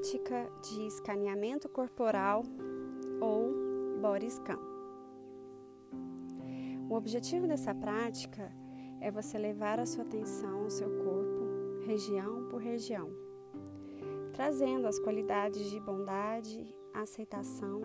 prática 0.00 0.50
de 0.62 0.86
escaneamento 0.86 1.68
corporal 1.68 2.42
ou 3.20 3.52
body 4.00 4.30
scan. 4.30 4.58
O 6.88 6.94
objetivo 6.94 7.46
dessa 7.46 7.74
prática 7.74 8.50
é 8.98 9.10
você 9.10 9.36
levar 9.36 9.78
a 9.78 9.84
sua 9.84 10.04
atenção 10.04 10.62
ao 10.64 10.70
seu 10.70 10.88
corpo, 11.04 11.84
região 11.84 12.48
por 12.48 12.62
região, 12.62 13.10
trazendo 14.32 14.86
as 14.86 14.98
qualidades 14.98 15.70
de 15.70 15.78
bondade, 15.78 16.74
aceitação 16.94 17.82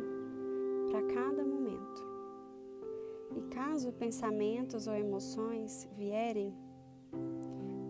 para 0.90 1.02
cada 1.14 1.44
momento. 1.44 2.02
E 3.36 3.42
caso 3.54 3.92
pensamentos 3.92 4.88
ou 4.88 4.96
emoções 4.96 5.86
vierem, 5.98 6.56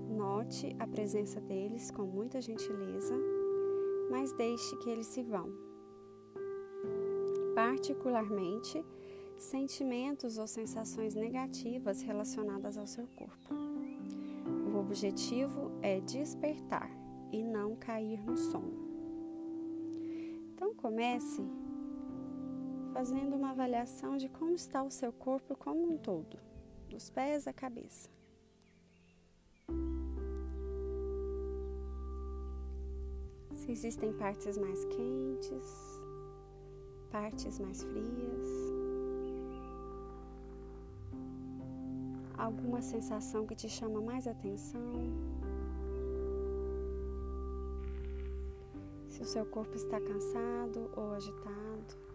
note 0.09 0.75
a 0.79 0.87
presença 0.87 1.39
deles 1.39 1.91
com 1.91 2.05
muita 2.07 2.41
gentileza, 2.41 3.34
mas 4.09 4.31
deixe 4.33 4.75
que 4.77 4.89
eles 4.89 5.07
se 5.07 5.23
vão. 5.23 5.51
Particularmente, 7.53 8.83
sentimentos 9.37 10.37
ou 10.37 10.47
sensações 10.47 11.15
negativas 11.15 12.01
relacionadas 12.01 12.77
ao 12.77 12.87
seu 12.87 13.07
corpo. 13.07 13.53
O 14.73 14.77
objetivo 14.77 15.71
é 15.81 15.99
despertar 16.01 16.89
e 17.31 17.43
não 17.43 17.75
cair 17.75 18.21
no 18.23 18.37
sono. 18.37 18.85
Então 20.53 20.73
comece 20.73 21.41
fazendo 22.93 23.35
uma 23.35 23.51
avaliação 23.51 24.15
de 24.15 24.29
como 24.29 24.53
está 24.53 24.81
o 24.81 24.89
seu 24.89 25.11
corpo 25.11 25.55
como 25.57 25.91
um 25.91 25.97
todo, 25.97 26.39
dos 26.89 27.09
pés 27.09 27.45
à 27.45 27.51
cabeça. 27.51 28.14
Se 33.65 33.71
existem 33.71 34.13
partes 34.13 34.59
mais 34.59 34.85
quentes, 34.85 35.99
partes 37.09 37.59
mais 37.59 37.81
frias, 37.81 38.49
alguma 42.37 42.79
sensação 42.81 43.47
que 43.47 43.55
te 43.55 43.67
chama 43.67 43.99
mais 43.99 44.27
atenção. 44.27 44.93
Se 49.09 49.23
o 49.23 49.25
seu 49.25 49.45
corpo 49.47 49.75
está 49.75 49.99
cansado 49.99 50.91
ou 50.95 51.13
agitado. 51.13 52.05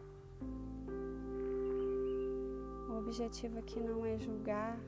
objetivo 3.11 3.59
aqui 3.59 3.81
não 3.81 4.07
é 4.07 4.17
julgar 4.19 4.79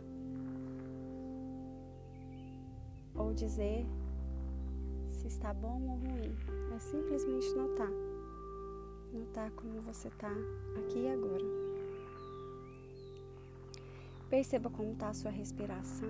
ou 3.16 3.34
dizer 3.34 3.84
está 5.32 5.54
bom 5.54 5.80
ou 5.88 5.96
ruim, 5.96 6.36
é 6.74 6.78
simplesmente 6.78 7.54
notar. 7.54 7.90
Notar 9.12 9.50
como 9.52 9.80
você 9.80 10.08
está 10.08 10.30
aqui 10.78 10.98
e 10.98 11.08
agora. 11.08 11.44
Perceba 14.28 14.68
como 14.68 14.92
está 14.92 15.08
a 15.08 15.14
sua 15.14 15.30
respiração. 15.30 16.08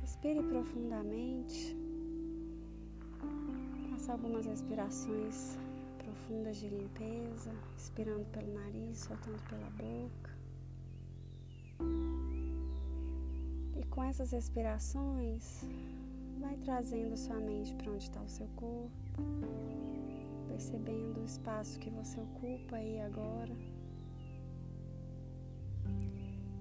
Respire 0.00 0.42
profundamente. 0.44 1.76
Faça 3.90 4.12
algumas 4.12 4.46
respirações 4.46 5.58
profundas 5.98 6.56
de 6.56 6.68
limpeza, 6.68 7.52
expirando 7.76 8.24
pelo 8.26 8.54
nariz, 8.54 8.98
soltando 8.98 9.42
pela 9.48 9.70
boca. 9.70 10.29
Com 13.90 14.04
essas 14.04 14.30
respirações, 14.30 15.64
vai 16.38 16.56
trazendo 16.58 17.16
sua 17.16 17.36
mente 17.36 17.74
para 17.74 17.90
onde 17.90 18.04
está 18.04 18.20
o 18.22 18.28
seu 18.28 18.46
corpo, 18.56 18.90
percebendo 20.48 21.20
o 21.20 21.24
espaço 21.24 21.78
que 21.78 21.90
você 21.90 22.20
ocupa 22.20 22.76
aí 22.76 23.00
agora. 23.00 23.54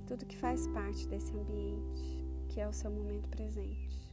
Tudo 0.07 0.25
que 0.25 0.35
faz 0.35 0.67
parte 0.67 1.07
desse 1.07 1.31
ambiente, 1.37 2.25
que 2.49 2.59
é 2.59 2.67
o 2.67 2.73
seu 2.73 2.89
momento 2.89 3.29
presente. 3.29 4.11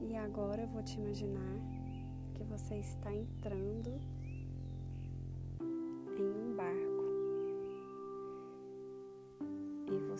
E 0.00 0.16
agora 0.16 0.62
eu 0.62 0.68
vou 0.68 0.82
te 0.82 0.98
imaginar 0.98 1.56
que 2.34 2.42
você 2.42 2.74
está 2.78 3.14
entrando 3.14 4.00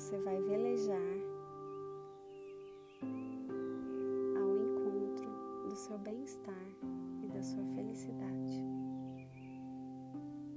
você 0.02 0.18
vai 0.18 0.36
velejar 0.42 0.98
ao 4.36 4.56
encontro 4.58 5.30
do 5.68 5.76
seu 5.76 5.96
bem-estar 5.96 6.66
e 7.22 7.28
da 7.28 7.40
sua 7.40 7.64
felicidade. 7.76 8.64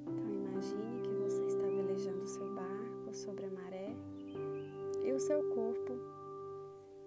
Então 0.01 0.33
imagine 0.33 0.99
que 1.03 1.13
você 1.13 1.45
está 1.45 1.67
velejando 1.67 2.23
o 2.23 2.27
seu 2.27 2.55
barco 2.55 3.13
sobre 3.13 3.45
a 3.45 3.51
maré 3.51 3.95
e 5.03 5.11
o 5.13 5.19
seu 5.19 5.47
corpo 5.53 5.93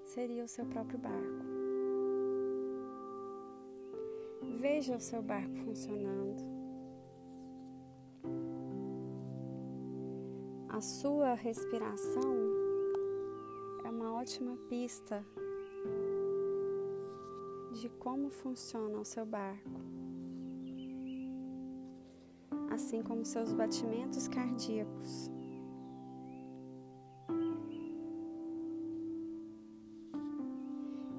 seria 0.04 0.44
o 0.44 0.48
seu 0.48 0.64
próprio 0.66 1.00
barco. 1.00 1.44
Veja 4.60 4.94
o 4.94 5.00
seu 5.00 5.20
barco 5.22 5.56
funcionando. 5.56 6.57
A 10.78 10.80
sua 10.80 11.34
respiração 11.34 12.36
é 13.84 13.90
uma 13.90 14.12
ótima 14.12 14.56
pista 14.68 15.26
de 17.72 17.88
como 17.98 18.30
funciona 18.30 18.96
o 19.00 19.04
seu 19.04 19.26
barco, 19.26 19.80
assim 22.70 23.02
como 23.02 23.24
seus 23.24 23.52
batimentos 23.52 24.28
cardíacos. 24.28 25.28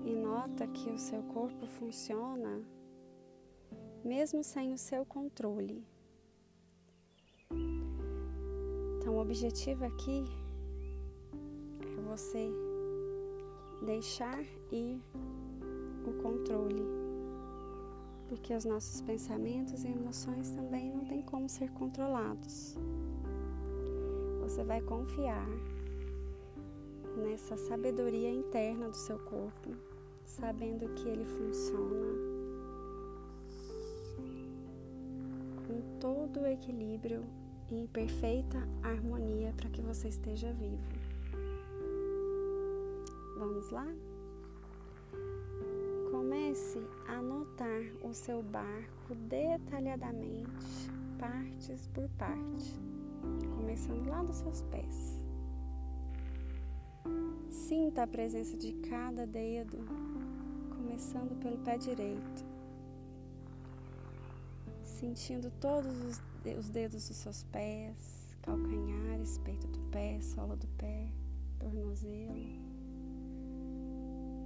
E 0.05 0.15
nota 0.15 0.67
que 0.69 0.89
o 0.89 0.97
seu 0.97 1.21
corpo 1.23 1.67
funciona 1.67 2.63
mesmo 4.05 4.41
sem 4.41 4.71
o 4.71 4.77
seu 4.77 5.05
controle. 5.05 5.85
Então, 9.09 9.17
o 9.17 9.21
objetivo 9.23 9.85
aqui 9.85 10.23
é 11.81 12.01
você 12.01 12.47
deixar 13.83 14.39
ir 14.71 15.01
o 16.05 16.13
controle, 16.21 16.85
porque 18.27 18.53
os 18.53 18.65
nossos 18.65 19.01
pensamentos 19.01 19.83
e 19.83 19.87
emoções 19.87 20.51
também 20.51 20.91
não 20.91 21.05
têm 21.05 21.23
como 21.23 21.49
ser 21.49 21.71
controlados. 21.71 22.77
Você 24.41 24.63
vai 24.63 24.79
confiar 24.79 25.49
nessa 27.17 27.57
sabedoria 27.57 28.29
interna 28.29 28.89
do 28.89 28.95
seu 28.95 29.17
corpo, 29.17 29.71
sabendo 30.23 30.87
que 30.93 31.09
ele 31.09 31.25
funciona 31.25 32.29
todo 35.99 36.41
o 36.41 36.47
equilíbrio 36.47 37.25
em 37.71 37.87
perfeita 37.87 38.57
harmonia 38.83 39.53
para 39.55 39.69
que 39.69 39.81
você 39.81 40.07
esteja 40.07 40.51
vivo. 40.53 40.81
Vamos 43.37 43.69
lá? 43.69 43.87
Comece 46.11 46.81
a 47.07 47.21
notar 47.21 47.81
o 48.03 48.13
seu 48.13 48.41
barco 48.41 49.15
detalhadamente, 49.27 50.91
partes 51.17 51.87
por 51.87 52.09
parte, 52.17 52.73
começando 53.55 54.07
lá 54.07 54.23
dos 54.23 54.37
seus 54.37 54.61
pés. 54.63 55.19
Sinta 57.49 58.03
a 58.03 58.07
presença 58.07 58.57
de 58.57 58.73
cada 58.89 59.25
dedo, 59.25 59.77
começando 60.75 61.39
pelo 61.39 61.57
pé 61.59 61.77
direito 61.77 62.49
sentindo 64.99 65.49
todos 65.61 65.95
os, 66.03 66.21
os 66.57 66.69
dedos 66.69 67.07
dos 67.07 67.17
seus 67.17 67.43
pés, 67.43 68.35
calcanhares, 68.41 69.37
peito 69.39 69.67
do 69.67 69.79
pé, 69.91 70.19
sola 70.21 70.55
do 70.55 70.67
pé, 70.69 71.07
tornozelo. 71.59 72.59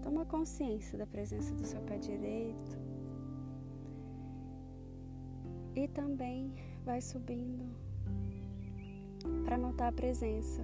Toma 0.01 0.25
consciência 0.25 0.97
da 0.97 1.05
presença 1.05 1.53
do 1.53 1.63
seu 1.65 1.79
pé 1.81 1.97
direito. 1.97 2.77
E 5.75 5.87
também 5.87 6.53
vai 6.83 7.01
subindo 7.01 7.63
para 9.45 9.57
notar 9.57 9.89
a 9.89 9.91
presença 9.91 10.61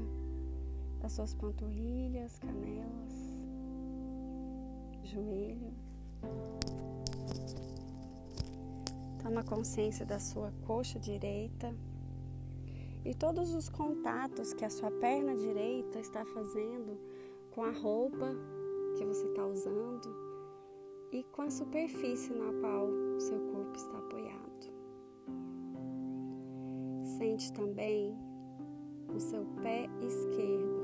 das 1.00 1.14
suas 1.14 1.34
panturrilhas, 1.34 2.38
canelas, 2.40 3.40
joelho. 5.04 5.74
Toma 9.22 9.44
consciência 9.44 10.06
da 10.06 10.20
sua 10.20 10.52
coxa 10.66 10.98
direita 10.98 11.76
e 13.04 13.14
todos 13.14 13.54
os 13.54 13.70
contatos 13.70 14.54
que 14.54 14.64
a 14.64 14.70
sua 14.70 14.92
perna 14.92 15.36
direita 15.36 16.00
está 16.00 16.26
fazendo 16.26 16.98
com 17.52 17.64
a 17.64 17.72
roupa 17.72 18.34
que 18.98 19.06
você 19.06 19.26
está 19.28 19.46
usando 19.46 20.10
e 21.12 21.24
com 21.24 21.42
a 21.42 21.50
superfície 21.50 22.34
na 22.34 22.52
qual 22.62 22.88
o 22.88 23.20
seu 23.20 23.40
corpo 23.52 23.76
está 23.76 23.98
apoiado. 23.98 24.40
Sente 27.18 27.52
também 27.54 28.18
o 29.14 29.20
seu 29.20 29.46
pé 29.62 29.90
esquerdo. 30.02 30.80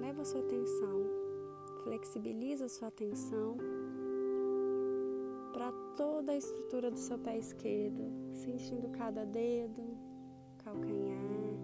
Leva 0.00 0.22
a 0.22 0.24
sua 0.24 0.40
atenção, 0.40 1.04
flexibiliza 1.84 2.66
a 2.66 2.68
sua 2.68 2.88
atenção 2.88 3.56
para 5.52 5.72
toda 5.96 6.32
a 6.32 6.36
estrutura 6.36 6.90
do 6.90 6.98
seu 6.98 7.18
pé 7.18 7.38
esquerdo, 7.38 8.02
sentindo 8.32 8.88
cada 8.90 9.24
dedo, 9.24 9.96
calcanhar, 10.58 11.54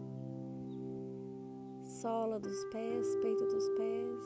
sola 1.82 2.38
dos 2.38 2.64
pés, 2.66 3.16
peito 3.16 3.44
dos 3.46 3.68
pés 3.70 4.24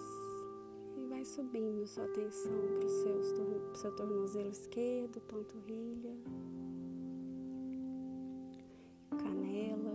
e 0.96 1.06
vai 1.08 1.24
subindo 1.24 1.86
sua 1.86 2.04
atenção 2.04 2.52
para 2.78 2.86
o 2.86 3.76
seu 3.76 3.94
tornozelo 3.96 4.50
esquerdo, 4.50 5.20
panturrilha, 5.22 6.16
canela, 9.10 9.92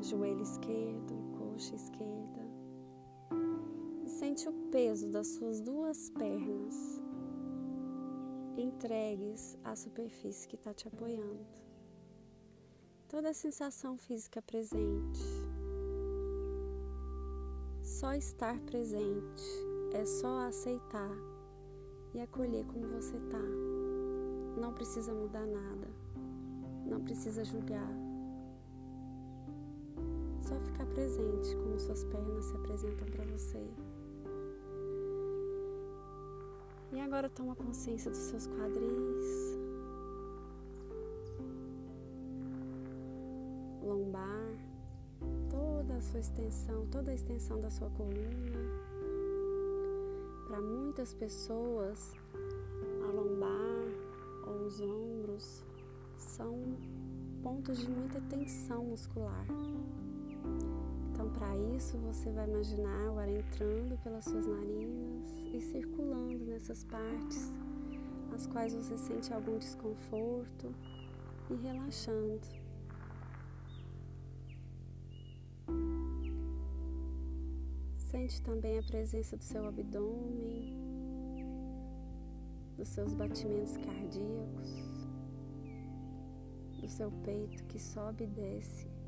joelho 0.00 0.42
esquerdo, 0.42 1.14
coxa 1.38 1.74
esquerda. 1.74 2.42
E 4.04 4.08
sente 4.08 4.48
o 4.48 4.52
peso 4.70 5.08
das 5.08 5.26
suas 5.28 5.60
duas 5.60 6.10
pernas 6.10 7.01
entregues 8.56 9.56
à 9.64 9.74
superfície 9.74 10.48
que 10.48 10.56
está 10.56 10.74
te 10.74 10.88
apoiando. 10.88 11.46
Toda 13.08 13.30
a 13.30 13.34
sensação 13.34 13.96
física 13.96 14.40
presente. 14.42 15.20
Só 17.82 18.14
estar 18.14 18.58
presente 18.60 19.42
é 19.92 20.04
só 20.04 20.46
aceitar 20.46 21.16
e 22.14 22.20
acolher 22.20 22.64
como 22.66 22.88
você 22.88 23.16
está. 23.16 23.42
Não 24.60 24.72
precisa 24.72 25.12
mudar 25.12 25.46
nada. 25.46 25.88
Não 26.86 27.02
precisa 27.02 27.44
julgar. 27.44 27.88
Só 30.42 30.58
ficar 30.60 30.86
presente 30.86 31.54
como 31.56 31.78
suas 31.78 32.04
pernas 32.04 32.44
se 32.44 32.56
apresentam 32.56 33.06
para 33.08 33.24
você. 33.24 33.91
E 36.92 37.00
agora 37.00 37.28
toma 37.30 37.56
consciência 37.56 38.10
dos 38.10 38.20
seus 38.20 38.46
quadris, 38.46 39.58
lombar, 43.82 44.52
toda 45.48 45.94
a 45.94 46.00
sua 46.02 46.20
extensão, 46.20 46.86
toda 46.90 47.10
a 47.10 47.14
extensão 47.14 47.60
da 47.62 47.70
sua 47.70 47.88
coluna. 47.90 48.58
Para 50.46 50.60
muitas 50.60 51.14
pessoas, 51.14 52.14
a 53.02 53.10
lombar 53.10 53.86
ou 54.46 54.66
os 54.66 54.78
ombros 54.80 55.64
são 56.18 56.76
pontos 57.42 57.78
de 57.78 57.90
muita 57.90 58.20
tensão 58.28 58.84
muscular. 58.84 59.46
Para 61.38 61.56
isso, 61.74 61.96
você 61.98 62.30
vai 62.30 62.48
imaginar 62.48 63.10
o 63.10 63.18
ar 63.18 63.28
entrando 63.28 63.98
pelas 64.02 64.24
suas 64.24 64.46
narinas 64.46 65.26
e 65.52 65.60
circulando 65.60 66.44
nessas 66.44 66.84
partes, 66.84 67.52
as 68.34 68.46
quais 68.46 68.74
você 68.74 68.96
sente 68.96 69.32
algum 69.32 69.58
desconforto 69.58 70.74
e 71.50 71.54
relaxando. 71.54 72.40
Sente 77.96 78.42
também 78.42 78.78
a 78.78 78.82
presença 78.82 79.36
do 79.36 79.42
seu 79.42 79.66
abdômen, 79.66 80.76
dos 82.76 82.88
seus 82.88 83.14
batimentos 83.14 83.76
cardíacos, 83.78 84.70
do 86.80 86.88
seu 86.88 87.10
peito 87.24 87.64
que 87.64 87.78
sobe 87.78 88.24
e 88.24 88.26
desce 88.26 89.01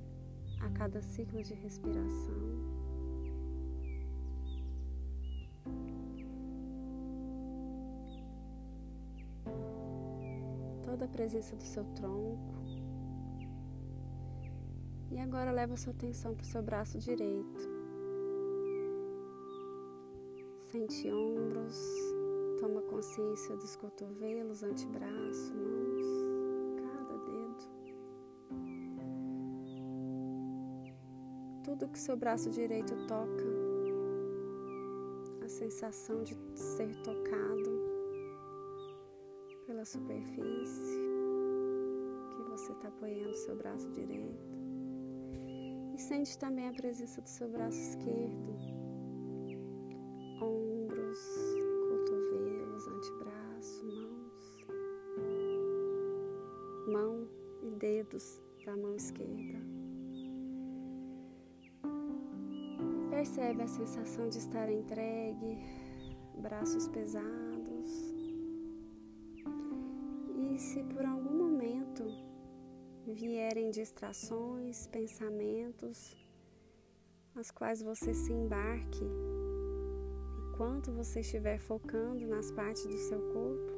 a 0.60 0.70
cada 0.70 1.00
ciclo 1.02 1.42
de 1.42 1.54
respiração. 1.54 2.34
Toda 10.84 11.04
a 11.04 11.08
presença 11.08 11.56
do 11.56 11.62
seu 11.62 11.84
tronco. 11.94 12.54
E 15.10 15.18
agora 15.18 15.52
leva 15.52 15.76
sua 15.76 15.92
atenção 15.92 16.34
para 16.34 16.42
o 16.42 16.46
seu 16.46 16.62
braço 16.62 16.98
direito. 16.98 17.60
Sente 20.70 21.08
ombros, 21.12 21.78
toma 22.60 22.82
consciência 22.82 23.56
dos 23.56 23.76
cotovelos, 23.76 24.64
antebraço, 24.64 25.54
mãos. 25.54 25.83
Tudo 31.76 31.90
que 31.90 31.98
seu 31.98 32.16
braço 32.16 32.50
direito 32.50 32.94
toca, 33.08 33.44
a 35.44 35.48
sensação 35.48 36.22
de 36.22 36.36
ser 36.54 36.94
tocado 37.02 37.72
pela 39.66 39.84
superfície 39.84 41.00
que 42.30 42.42
você 42.48 42.70
está 42.70 42.86
apoiando 42.88 43.34
seu 43.34 43.56
braço 43.56 43.90
direito. 43.90 44.54
E 45.94 45.98
sente 45.98 46.38
também 46.38 46.68
a 46.68 46.72
presença 46.72 47.20
do 47.20 47.28
seu 47.28 47.48
braço 47.48 47.78
esquerdo, 47.78 48.56
Percebe 63.24 63.62
a 63.62 63.66
sensação 63.66 64.28
de 64.28 64.36
estar 64.36 64.68
entregue, 64.70 65.58
braços 66.36 66.86
pesados. 66.88 67.90
E 70.36 70.58
se 70.58 70.84
por 70.84 71.06
algum 71.06 71.34
momento 71.34 72.04
vierem 73.06 73.70
distrações, 73.70 74.86
pensamentos, 74.88 76.14
as 77.34 77.50
quais 77.50 77.80
você 77.80 78.12
se 78.12 78.30
embarque 78.30 79.06
enquanto 80.50 80.92
você 80.92 81.20
estiver 81.20 81.58
focando 81.58 82.26
nas 82.26 82.50
partes 82.50 82.84
do 82.84 82.98
seu 82.98 83.20
corpo, 83.32 83.72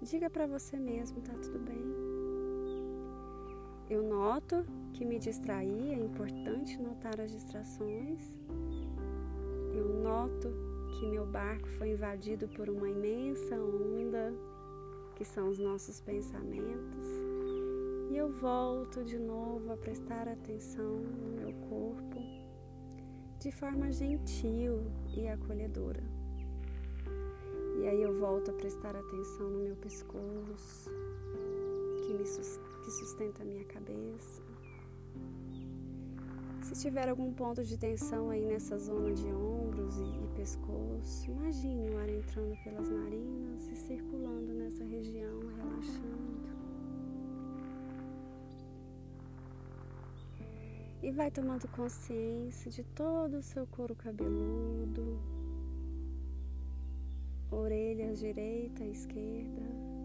diga 0.00 0.30
para 0.30 0.46
você 0.46 0.78
mesmo, 0.78 1.20
tá 1.20 1.32
tudo 1.32 1.58
bem. 1.58 1.95
Eu 3.88 4.02
noto 4.02 4.64
que 4.92 5.04
me 5.04 5.18
distraía, 5.18 5.94
é 5.94 5.98
importante 5.98 6.80
notar 6.80 7.20
as 7.20 7.30
distrações. 7.30 8.36
Eu 9.72 10.02
noto 10.02 10.48
que 10.98 11.06
meu 11.06 11.24
barco 11.24 11.68
foi 11.68 11.92
invadido 11.92 12.48
por 12.48 12.68
uma 12.68 12.88
imensa 12.88 13.54
onda, 13.54 14.34
que 15.14 15.24
são 15.24 15.50
os 15.50 15.58
nossos 15.58 16.00
pensamentos. 16.00 17.06
E 18.10 18.16
eu 18.16 18.28
volto 18.28 19.04
de 19.04 19.18
novo 19.18 19.72
a 19.72 19.76
prestar 19.76 20.26
atenção 20.26 20.96
no 20.96 21.28
meu 21.36 21.52
corpo 21.68 22.20
de 23.38 23.52
forma 23.52 23.92
gentil 23.92 24.90
e 25.16 25.28
acolhedora. 25.28 26.02
E 27.80 27.86
aí 27.86 28.02
eu 28.02 28.18
volto 28.18 28.50
a 28.50 28.54
prestar 28.54 28.96
atenção 28.96 29.48
no 29.48 29.62
meu 29.62 29.76
pescoço, 29.76 30.90
que, 32.04 32.14
me, 32.14 32.24
que 32.86 32.92
sustenta 32.92 33.42
a 33.42 33.44
minha 33.44 33.64
cabeça. 33.64 34.40
Se 36.62 36.74
tiver 36.74 37.08
algum 37.08 37.32
ponto 37.32 37.64
de 37.64 37.76
tensão 37.76 38.30
aí 38.30 38.46
nessa 38.46 38.78
zona 38.78 39.12
de 39.12 39.26
ombros 39.26 39.98
e, 39.98 40.04
e 40.04 40.28
pescoço, 40.36 41.28
imagine 41.28 41.90
o 41.90 41.98
ar 41.98 42.08
entrando 42.08 42.56
pelas 42.62 42.88
narinas 42.88 43.66
e 43.66 43.74
circulando 43.74 44.54
nessa 44.54 44.84
região, 44.84 45.40
relaxando. 45.56 46.46
E 51.02 51.10
vai 51.10 51.30
tomando 51.32 51.66
consciência 51.68 52.70
de 52.70 52.84
todo 52.84 53.38
o 53.38 53.42
seu 53.42 53.66
couro 53.66 53.96
cabeludo, 53.96 55.18
orelhas 57.50 58.20
direita 58.20 58.84
e 58.84 58.92
esquerda. 58.92 59.95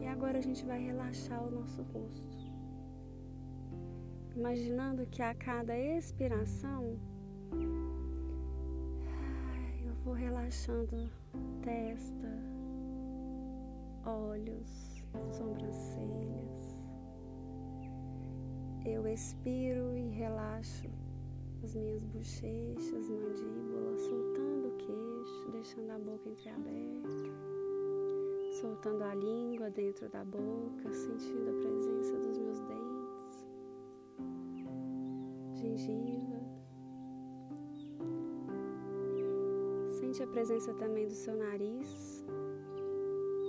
E 0.00 0.06
agora 0.06 0.38
a 0.38 0.40
gente 0.40 0.64
vai 0.64 0.80
relaxar 0.80 1.42
o 1.42 1.50
nosso 1.50 1.82
rosto. 1.82 2.52
Imaginando 4.36 5.06
que 5.06 5.22
a 5.22 5.34
cada 5.34 5.78
expiração 5.78 6.98
eu 9.84 9.94
vou 10.04 10.14
relaxando 10.14 11.10
testa, 11.62 12.28
olhos, 14.04 15.02
sobrancelhas, 15.30 16.76
eu 18.84 19.06
expiro 19.06 19.96
e 19.96 20.08
relaxo 20.10 20.88
as 21.62 21.74
minhas 21.74 22.02
bochechas, 22.04 23.08
mandíbulas, 23.08 24.00
soltando 24.02 24.68
o 24.68 24.76
queixo, 24.76 25.50
deixando 25.52 25.90
a 25.92 25.98
boca 25.98 26.28
entreaberta, 26.28 27.08
soltando 28.64 29.04
a 29.04 29.14
língua 29.14 29.68
dentro 29.68 30.08
da 30.08 30.24
boca, 30.24 30.90
sentindo 30.90 31.50
a 31.50 31.60
presença 31.60 32.16
dos 32.16 32.38
meus 32.38 32.60
dentes, 32.60 33.46
gengiva. 35.52 36.40
Sente 39.92 40.22
a 40.22 40.26
presença 40.26 40.72
também 40.72 41.06
do 41.06 41.12
seu 41.12 41.36
nariz, 41.36 42.24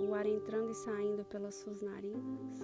o 0.06 0.12
ar 0.12 0.26
entrando 0.26 0.70
e 0.70 0.74
saindo 0.74 1.24
pelas 1.24 1.54
suas 1.54 1.80
narinas. 1.80 2.60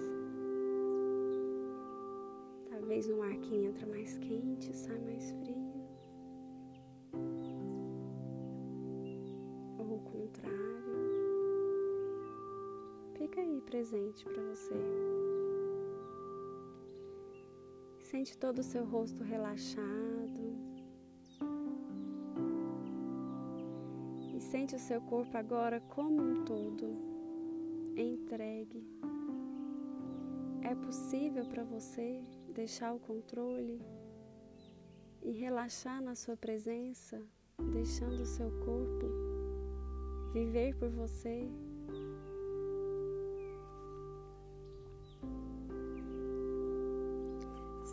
Talvez 2.69 3.09
um 3.09 3.23
ar 3.23 3.35
que 3.37 3.65
entra 3.65 3.87
mais 3.87 4.15
quente, 4.19 4.71
sai 4.75 4.99
mais 4.99 5.31
frio. 5.31 5.62
Presente 13.73 14.23
para 14.23 14.43
você. 14.43 14.75
Sente 17.97 18.37
todo 18.37 18.59
o 18.59 18.63
seu 18.63 18.85
rosto 18.85 19.23
relaxado. 19.23 20.43
E 24.31 24.39
sente 24.39 24.75
o 24.75 24.79
seu 24.79 25.01
corpo 25.01 25.35
agora 25.35 25.81
como 25.89 26.21
um 26.21 26.45
todo, 26.45 26.85
entregue. 27.97 28.87
É 30.61 30.75
possível 30.75 31.43
para 31.47 31.63
você 31.63 32.23
deixar 32.53 32.93
o 32.93 32.99
controle 32.99 33.81
e 35.23 35.31
relaxar 35.31 35.99
na 35.99 36.13
sua 36.13 36.37
presença, 36.37 37.19
deixando 37.71 38.21
o 38.21 38.33
seu 38.37 38.51
corpo 38.63 39.07
viver 40.31 40.75
por 40.75 40.91
você. 40.91 41.49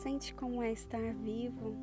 Sente 0.02 0.34
como 0.34 0.62
é 0.62 0.72
estar 0.72 1.12
vivo. 1.12 1.76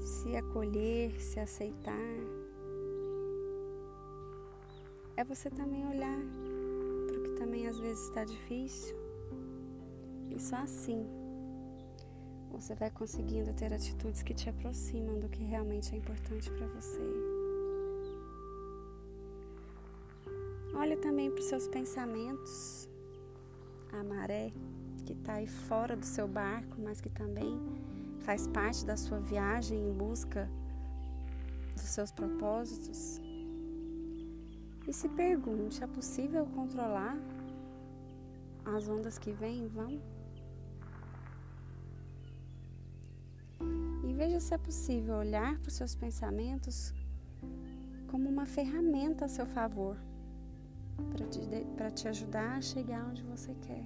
Se 0.00 0.36
acolher, 0.36 1.20
se 1.20 1.38
aceitar. 1.38 1.94
É 5.16 5.24
você 5.24 5.48
também 5.48 5.86
olhar 5.86 6.18
também 7.38 7.68
às 7.68 7.78
vezes 7.78 8.04
está 8.04 8.24
difícil. 8.24 8.96
E 10.30 10.38
só 10.40 10.56
assim 10.56 11.06
você 12.50 12.74
vai 12.74 12.90
conseguindo 12.90 13.52
ter 13.54 13.72
atitudes 13.72 14.22
que 14.22 14.34
te 14.34 14.50
aproximam 14.50 15.20
do 15.20 15.28
que 15.28 15.44
realmente 15.44 15.94
é 15.94 15.98
importante 15.98 16.50
para 16.50 16.66
você. 16.66 17.27
Olha 20.80 20.96
também 20.96 21.28
para 21.28 21.40
os 21.40 21.46
seus 21.46 21.66
pensamentos, 21.66 22.88
a 23.90 24.04
maré 24.04 24.52
que 25.04 25.12
está 25.12 25.32
aí 25.32 25.46
fora 25.48 25.96
do 25.96 26.06
seu 26.06 26.28
barco, 26.28 26.80
mas 26.80 27.00
que 27.00 27.10
também 27.10 27.60
faz 28.20 28.46
parte 28.46 28.86
da 28.86 28.96
sua 28.96 29.18
viagem 29.18 29.76
em 29.76 29.92
busca 29.92 30.48
dos 31.72 31.82
seus 31.82 32.12
propósitos. 32.12 33.20
E 34.86 34.92
se 34.92 35.08
pergunte: 35.08 35.82
é 35.82 35.86
possível 35.88 36.46
controlar 36.46 37.18
as 38.64 38.88
ondas 38.88 39.18
que 39.18 39.32
vêm 39.32 39.64
e 39.64 39.66
vão? 39.66 40.00
E 44.08 44.12
veja 44.12 44.38
se 44.38 44.54
é 44.54 44.58
possível 44.58 45.16
olhar 45.16 45.58
para 45.58 45.70
os 45.70 45.74
seus 45.74 45.96
pensamentos 45.96 46.94
como 48.06 48.28
uma 48.28 48.46
ferramenta 48.46 49.24
a 49.24 49.28
seu 49.28 49.44
favor 49.44 49.96
para 51.10 51.26
te, 51.26 51.40
te 51.94 52.08
ajudar 52.08 52.56
a 52.56 52.60
chegar 52.60 53.08
onde 53.08 53.22
você 53.22 53.54
quer. 53.54 53.84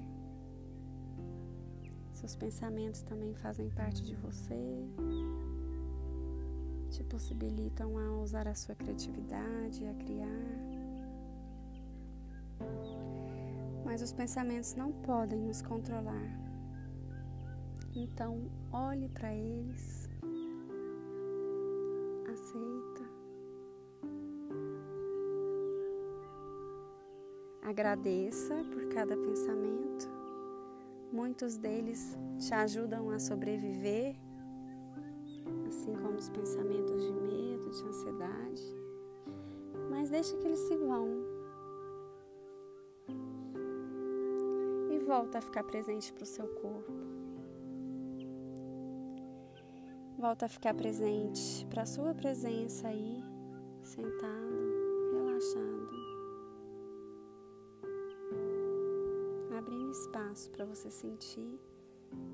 Seus 2.13 2.37
pensamentos 2.37 3.03
também 3.03 3.35
fazem 3.35 3.69
parte 3.71 4.03
de 4.03 4.15
você, 4.15 4.87
te 6.91 7.03
possibilitam 7.05 7.99
a 7.99 8.13
usar 8.21 8.47
a 8.47 8.55
sua 8.55 8.75
criatividade, 8.75 9.87
a 9.87 9.95
criar. 9.95 10.73
mas 13.93 14.01
os 14.01 14.11
pensamentos 14.11 14.75
não 14.75 14.91
podem 14.91 15.39
nos 15.39 15.61
controlar. 15.61 16.41
Então, 17.95 18.51
olhe 18.73 19.07
para 19.11 19.35
eles, 19.35 20.02
agradeça 27.63 28.55
por 28.73 28.89
cada 28.89 29.17
pensamento. 29.17 30.11
Muitos 31.13 31.57
deles 31.57 32.19
te 32.39 32.53
ajudam 32.55 33.11
a 33.11 33.19
sobreviver, 33.19 34.17
assim 35.69 35.95
como 35.95 36.19
os 36.19 36.29
pensamentos 36.29 37.03
de 37.03 37.13
medo, 37.13 37.71
de 37.71 37.85
ansiedade. 37.85 38.63
Mas 39.91 40.11
deixa 40.11 40.37
que 40.37 40.47
eles 40.47 40.61
se 40.61 40.77
vão 40.77 41.33
volta 45.13 45.39
a 45.39 45.43
ficar 45.43 45.63
presente 45.65 46.11
para 46.11 46.23
o 46.23 46.27
seu 46.27 46.47
corpo. 46.49 46.91
Volta 50.17 50.47
a 50.47 50.49
ficar 50.49 50.73
presente 50.73 51.67
para 51.67 51.83
a 51.83 51.87
sua 51.87 52.15
presença 52.15 52.89
aí, 52.89 53.23
sentado, 53.83 54.62
espaço 60.33 60.51
para 60.51 60.65
você 60.65 60.91
sentir 60.91 61.61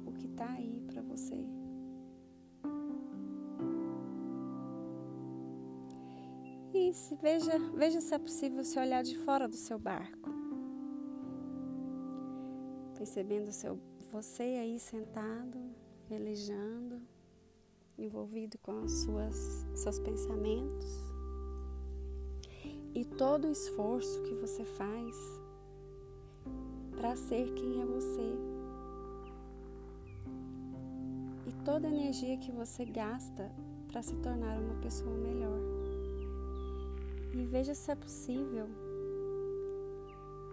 o 0.06 0.12
que 0.12 0.26
está 0.26 0.48
aí 0.52 0.80
para 0.86 1.02
você. 1.02 1.36
E 6.72 6.92
se 6.94 7.14
veja, 7.16 7.58
veja 7.74 8.00
se 8.00 8.14
é 8.14 8.18
possível 8.18 8.64
se 8.64 8.78
olhar 8.78 9.02
de 9.02 9.16
fora 9.18 9.48
do 9.48 9.56
seu 9.56 9.78
barco 9.78 10.28
percebendo 12.96 13.52
seu, 13.52 13.78
você 14.10 14.42
aí 14.42 14.80
sentado, 14.80 15.56
velejando, 16.08 17.00
envolvido 17.96 18.58
com 18.58 18.88
suas, 18.88 19.64
seus 19.72 20.00
pensamentos 20.00 21.08
e 22.92 23.04
todo 23.04 23.46
o 23.46 23.52
esforço 23.52 24.20
que 24.22 24.34
você 24.34 24.64
faz 24.64 25.37
para 26.98 27.14
ser 27.14 27.52
quem 27.54 27.80
é 27.80 27.86
você. 27.86 28.36
E 31.46 31.52
toda 31.64 31.86
a 31.86 31.90
energia 31.90 32.36
que 32.38 32.50
você 32.50 32.84
gasta 32.84 33.50
para 33.86 34.02
se 34.02 34.16
tornar 34.16 34.58
uma 34.58 34.74
pessoa 34.82 35.16
melhor. 35.16 35.60
E 37.32 37.46
veja 37.46 37.72
se 37.72 37.90
é 37.92 37.94
possível 37.94 38.66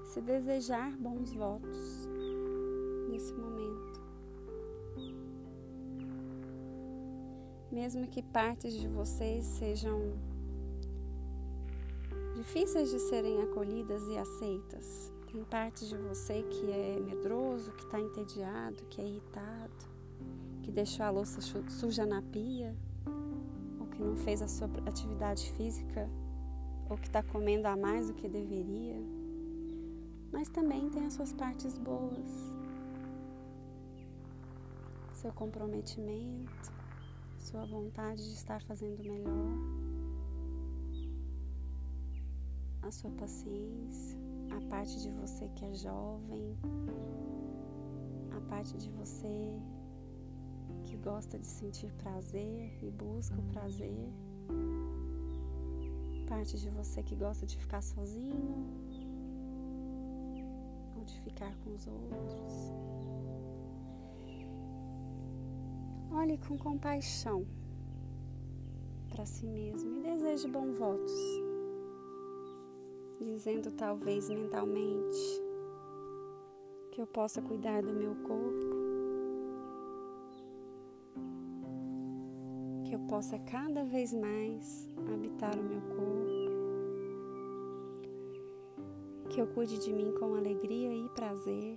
se 0.03 0.21
desejar 0.21 0.95
bons 0.97 1.33
votos 1.33 2.07
nesse 3.09 3.33
momento. 3.33 3.99
Mesmo 7.71 8.07
que 8.07 8.21
partes 8.21 8.73
de 8.73 8.87
vocês 8.87 9.43
sejam 9.45 10.13
difíceis 12.35 12.91
de 12.91 12.99
serem 12.99 13.41
acolhidas 13.41 14.07
e 14.07 14.17
aceitas, 14.17 15.14
tem 15.35 15.43
parte 15.43 15.85
de 15.85 15.97
você 15.97 16.43
que 16.43 16.71
é 16.71 16.97
medroso, 16.97 17.73
que 17.73 17.83
está 17.83 17.99
entediado, 17.99 18.85
que 18.85 19.01
é 19.01 19.05
irritado, 19.05 19.85
que 20.63 20.71
deixou 20.71 21.05
a 21.05 21.09
louça 21.09 21.41
suja 21.41 22.05
na 22.05 22.21
pia, 22.21 22.73
ou 23.77 23.85
que 23.87 24.01
não 24.01 24.15
fez 24.15 24.41
a 24.41 24.47
sua 24.47 24.69
atividade 24.85 25.51
física, 25.51 26.09
ou 26.89 26.95
que 26.95 27.07
está 27.07 27.21
comendo 27.21 27.67
a 27.67 27.75
mais 27.75 28.07
do 28.07 28.13
que 28.13 28.29
deveria. 28.29 28.95
Mas 30.31 30.47
também 30.47 30.89
tem 30.89 31.05
as 31.05 31.13
suas 31.13 31.33
partes 31.33 31.77
boas. 31.77 32.55
Seu 35.15 35.33
comprometimento, 35.33 36.71
sua 37.39 37.65
vontade 37.65 38.23
de 38.23 38.35
estar 38.35 38.61
fazendo 38.63 39.03
melhor, 39.03 39.51
a 42.83 42.89
sua 42.89 43.11
paciência, 43.11 44.24
a 44.55 44.61
parte 44.69 45.01
de 45.01 45.09
você 45.11 45.49
que 45.49 45.65
é 45.65 45.73
jovem, 45.73 46.57
a 48.31 48.39
parte 48.49 48.77
de 48.77 48.89
você 48.91 49.59
que 50.85 50.95
gosta 50.95 51.37
de 51.37 51.45
sentir 51.45 51.91
prazer 51.93 52.79
e 52.81 52.89
busca 52.89 53.35
o 53.37 53.43
prazer, 53.43 54.09
parte 56.27 56.57
de 56.57 56.69
você 56.69 57.03
que 57.03 57.15
gosta 57.15 57.45
de 57.45 57.57
ficar 57.57 57.81
sozinho, 57.81 58.65
ou 60.95 61.03
de 61.03 61.19
ficar 61.21 61.53
com 61.57 61.73
os 61.73 61.85
outros. 61.87 62.73
Olhe 66.11 66.37
com 66.37 66.57
compaixão 66.57 67.45
para 69.09 69.25
si 69.25 69.45
mesmo 69.45 69.97
e 69.97 70.01
deseje 70.01 70.47
bons 70.47 70.77
votos, 70.77 71.11
dizendo 73.25 73.71
talvez 73.71 74.29
mentalmente 74.29 75.41
que 76.91 77.01
eu 77.01 77.07
possa 77.07 77.41
cuidar 77.41 77.81
do 77.81 77.91
meu 77.91 78.15
corpo, 78.15 78.75
que 82.85 82.93
eu 82.93 82.99
possa 83.09 83.37
cada 83.39 83.83
vez 83.83 84.13
mais 84.13 84.87
habitar 85.11 85.57
o 85.59 85.63
meu 85.63 85.81
corpo, 85.81 86.35
que 89.29 89.41
eu 89.41 89.47
cuide 89.47 89.79
de 89.79 89.91
mim 89.91 90.13
com 90.19 90.35
alegria 90.35 90.93
e 90.93 91.09
prazer, 91.09 91.75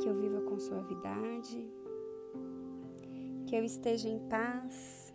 que 0.00 0.08
eu 0.08 0.14
viva 0.14 0.40
com 0.40 0.58
suavidade. 0.58 1.80
Que 3.46 3.56
eu 3.56 3.64
esteja 3.64 4.08
em 4.08 4.20
paz, 4.28 5.12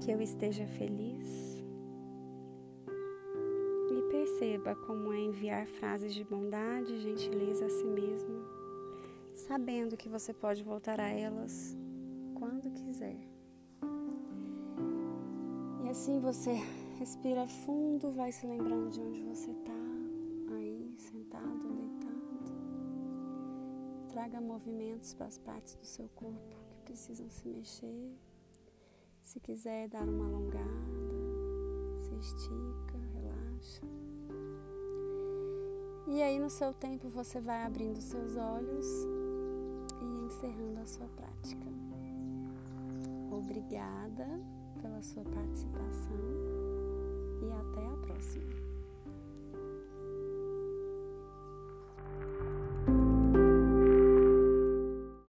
que 0.00 0.10
eu 0.10 0.22
esteja 0.22 0.66
feliz. 0.66 1.57
Perceba 4.38 4.76
como 4.76 5.12
é 5.12 5.18
enviar 5.18 5.66
frases 5.66 6.14
de 6.14 6.22
bondade 6.22 6.92
e 6.92 7.00
gentileza 7.00 7.66
a 7.66 7.68
si 7.68 7.84
mesmo, 7.84 8.40
sabendo 9.34 9.96
que 9.96 10.08
você 10.08 10.32
pode 10.32 10.62
voltar 10.62 11.00
a 11.00 11.08
elas 11.08 11.76
quando 12.34 12.70
quiser. 12.70 13.18
E 15.82 15.88
assim 15.88 16.20
você 16.20 16.52
respira 17.00 17.48
fundo, 17.48 18.12
vai 18.12 18.30
se 18.30 18.46
lembrando 18.46 18.92
de 18.92 19.00
onde 19.00 19.24
você 19.24 19.50
está, 19.50 19.72
aí, 20.54 20.94
sentado, 20.98 21.72
deitado. 21.74 22.52
Traga 24.08 24.40
movimentos 24.40 25.14
para 25.14 25.26
as 25.26 25.38
partes 25.38 25.74
do 25.74 25.84
seu 25.84 26.08
corpo 26.10 26.56
precisam 26.84 27.28
se 27.28 27.48
mexer. 27.48 28.16
Se 29.20 29.40
quiser 29.40 29.88
dar 29.88 30.08
uma 30.08 30.26
alongada, 30.26 30.62
se 31.98 32.14
estica, 32.14 32.98
relaxa. 33.14 34.07
E 36.10 36.22
aí, 36.22 36.38
no 36.38 36.48
seu 36.48 36.72
tempo, 36.72 37.06
você 37.10 37.38
vai 37.38 37.62
abrindo 37.64 38.00
seus 38.00 38.34
olhos 38.34 38.86
e 40.00 40.26
encerrando 40.26 40.80
a 40.80 40.86
sua 40.86 41.06
prática. 41.08 41.68
Obrigada 43.30 44.26
pela 44.80 45.02
sua 45.02 45.22
participação 45.24 46.16
e 47.42 47.52
até 47.52 47.86
a 47.86 47.96
próxima. 48.06 48.67